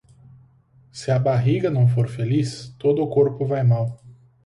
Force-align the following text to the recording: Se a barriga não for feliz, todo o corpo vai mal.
Se 0.91 1.11
a 1.11 1.19
barriga 1.19 1.69
não 1.69 1.87
for 1.87 2.07
feliz, 2.07 2.75
todo 2.79 3.03
o 3.03 3.07
corpo 3.07 3.45
vai 3.45 3.63
mal. 3.63 4.01